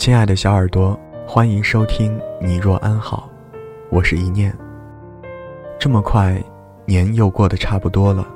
[0.00, 3.28] 亲爱的小耳朵，欢迎收听《你若安好》，
[3.90, 4.50] 我是一念。
[5.78, 6.42] 这么快，
[6.86, 8.26] 年又过得差不多了，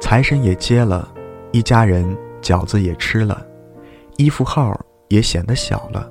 [0.00, 1.12] 财神也接了，
[1.50, 3.44] 一家人饺子也吃了，
[4.18, 4.72] 衣服号
[5.08, 6.08] 也显得小了。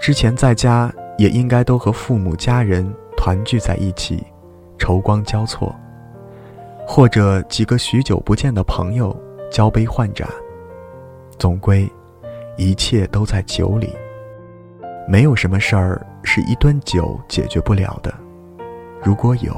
[0.00, 4.24] 之前在家也应该都和父母家人团聚在一起，
[4.78, 5.76] 愁光交错，
[6.88, 9.14] 或者几个许久不见的朋友
[9.52, 10.26] 交杯换盏。
[11.38, 11.86] 总归。
[12.56, 13.94] 一切都在酒里，
[15.06, 18.12] 没有什么事儿是一顿酒解决不了的。
[19.02, 19.54] 如果有，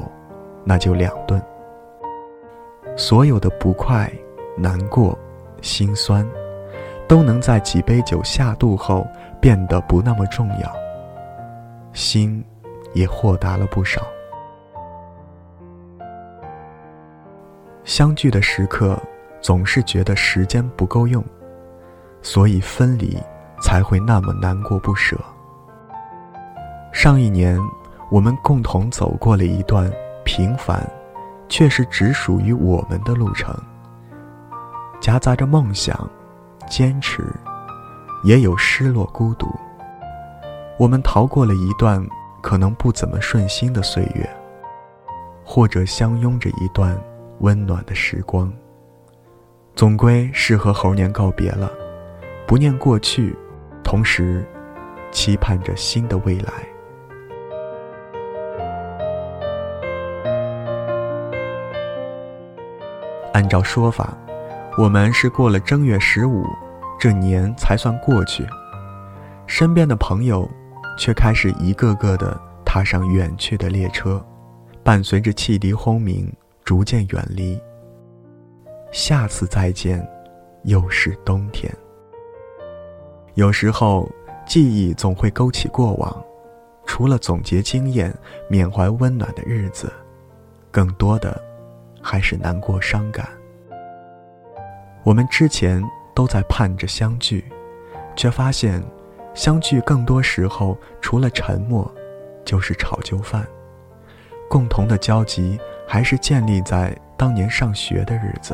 [0.65, 1.41] 那就两顿。
[2.97, 4.11] 所有的不快、
[4.57, 5.17] 难过、
[5.61, 6.27] 心酸，
[7.07, 9.07] 都能在几杯酒下肚后
[9.39, 10.69] 变得不那么重要，
[11.93, 12.43] 心
[12.93, 14.01] 也豁达了不少。
[17.85, 18.99] 相聚的时刻，
[19.39, 21.23] 总是觉得时间不够用。
[22.21, 23.17] 所以分离
[23.61, 25.17] 才会那么难过不舍。
[26.91, 27.57] 上一年，
[28.09, 29.91] 我们共同走过了一段
[30.25, 30.85] 平凡，
[31.47, 33.55] 却是只属于我们的路程，
[34.99, 36.09] 夹杂着梦想、
[36.67, 37.23] 坚持，
[38.23, 39.47] 也有失落、孤独。
[40.77, 42.05] 我们逃过了一段
[42.41, 44.29] 可能不怎么顺心的岁月，
[45.43, 46.97] 或者相拥着一段
[47.39, 48.51] 温暖的时光。
[49.75, 51.71] 总归是和猴年告别了。
[52.49, 53.37] 不念过去，
[53.83, 54.43] 同时
[55.11, 56.51] 期盼着新的未来。
[63.33, 64.17] 按照说法，
[64.79, 66.43] 我们是过了正月十五，
[66.99, 68.43] 这年才算过去。
[69.45, 70.49] 身边的朋友
[70.97, 74.25] 却开始一个个的踏上远去的列车，
[74.83, 76.27] 伴随着汽笛轰鸣，
[76.63, 77.61] 逐渐远离。
[78.91, 80.03] 下次再见，
[80.63, 81.71] 又是冬天。
[83.39, 84.05] 有时候，
[84.45, 86.25] 记忆总会勾起过往，
[86.85, 88.13] 除了总结经验、
[88.49, 89.89] 缅怀温暖的日子，
[90.69, 91.41] 更多的
[92.01, 93.29] 还是难过伤感。
[95.05, 95.81] 我们之前
[96.13, 97.45] 都在盼着相聚，
[98.13, 98.83] 却发现，
[99.33, 101.89] 相聚更多时候除了沉默，
[102.43, 103.47] 就是炒旧饭。
[104.49, 105.57] 共同的交集
[105.87, 108.53] 还是建立在当年上学的日子，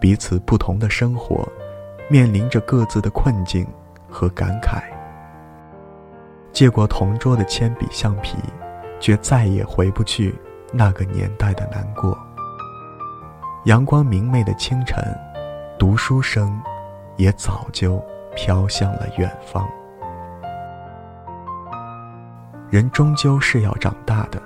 [0.00, 1.44] 彼此不同的生活。
[2.12, 3.64] 面临着各自的困境
[4.08, 4.82] 和感慨，
[6.52, 8.36] 借过同桌的铅笔橡皮，
[8.98, 10.34] 却再也回不去
[10.72, 12.18] 那个年代的难过。
[13.66, 15.00] 阳光明媚的清晨，
[15.78, 16.60] 读书声
[17.16, 18.04] 也早就
[18.34, 19.68] 飘向了远方。
[22.70, 24.42] 人终究是要长大的，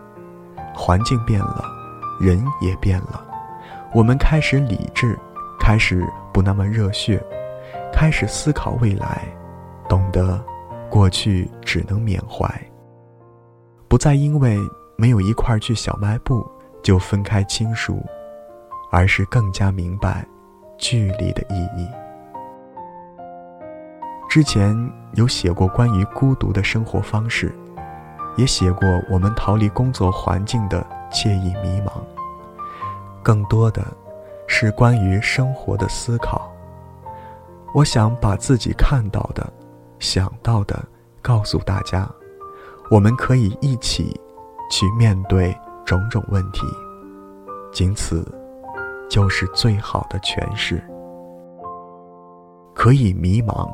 [0.74, 1.64] 环境变了，
[2.20, 3.24] 人也变了，
[3.94, 5.18] 我们开始理智，
[5.58, 7.24] 开始不那么热血。
[7.94, 9.22] 开始思考未来，
[9.88, 10.44] 懂得
[10.90, 12.44] 过去只能缅怀，
[13.86, 14.58] 不再因为
[14.98, 16.44] 没有一块去小卖部
[16.82, 18.04] 就分开亲疏，
[18.90, 20.26] 而是更加明白
[20.76, 21.88] 距离的意义。
[24.28, 24.76] 之前
[25.12, 27.54] 有写过关于孤独的生活方式，
[28.36, 31.92] 也写过我们逃离工作环境的惬意迷茫，
[33.22, 33.86] 更多的
[34.48, 36.50] 是关于生活的思考。
[37.74, 39.52] 我想把自己看到的、
[39.98, 40.80] 想到的
[41.20, 42.08] 告诉大家，
[42.88, 44.18] 我们可以一起
[44.70, 45.52] 去面对
[45.84, 46.60] 种种问题，
[47.72, 48.24] 仅此
[49.10, 50.80] 就是最好的诠释。
[52.76, 53.68] 可以迷茫，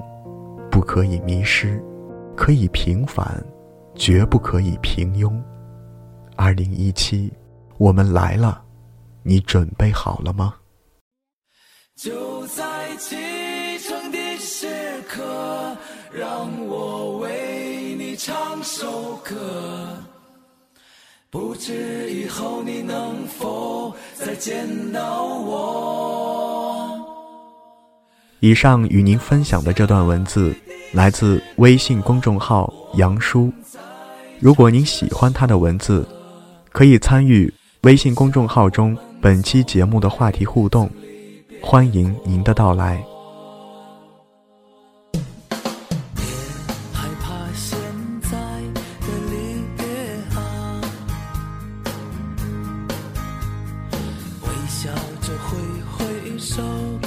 [0.71, 1.79] 不可以迷失；
[2.35, 3.45] 可以平凡，
[3.95, 5.39] 绝不可以平庸。
[6.37, 7.31] 二零一七，
[7.77, 8.63] 我们来了，
[9.23, 10.55] 你准备好了吗？
[11.97, 12.97] 就在
[15.11, 15.77] 刻，
[16.13, 19.35] 让我为你唱首歌。
[21.31, 26.97] 不知以后你能否再见到我。
[28.39, 30.55] 以上与您分享的这段文字
[30.93, 33.53] 来自微信公众号杨叔。
[34.39, 36.07] 如果您喜欢他的文字，
[36.71, 37.53] 可以参与
[37.83, 40.89] 微信公众号中本期节目的话题互动，
[41.61, 43.05] 欢迎您的到来。
[56.41, 57.00] so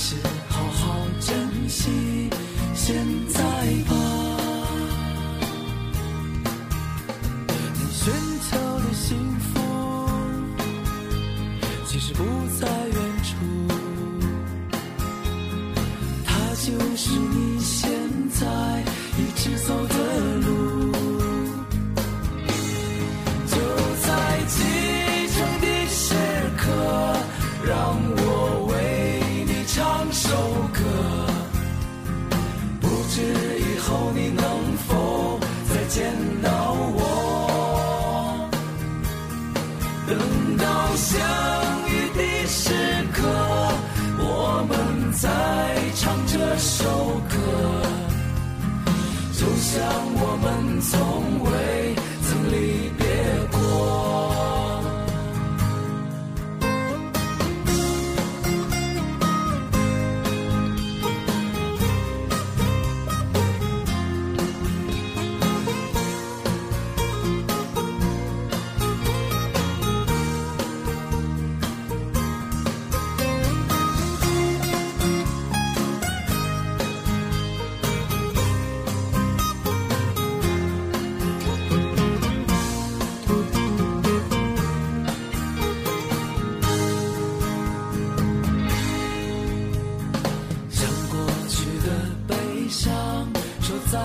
[0.00, 0.14] 是
[0.48, 2.30] 好好珍惜
[2.72, 3.40] 现在
[3.88, 3.96] 吧。
[7.74, 8.12] 你寻
[8.48, 10.08] 求的幸福
[11.84, 12.22] 其实不
[12.60, 12.87] 在
[40.08, 40.18] 等
[40.56, 41.20] 到相
[41.86, 42.72] 遇的时
[43.12, 43.20] 刻，
[44.18, 45.28] 我们再
[45.96, 47.36] 唱这首歌。
[49.34, 49.84] 就像
[50.14, 50.90] 我们从
[51.44, 51.48] 未